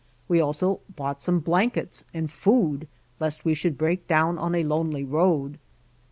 [0.27, 2.87] We also bought some blankets and food
[3.19, 5.59] lest we should break down on a lonely road.